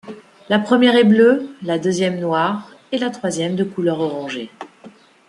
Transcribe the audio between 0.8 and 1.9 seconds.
est bleue, la